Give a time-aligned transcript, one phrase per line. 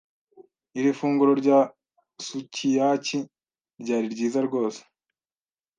[0.77, 1.59] Iri funguro rya
[2.27, 3.19] sukiyaki
[3.81, 4.81] ryari ryiza rwose.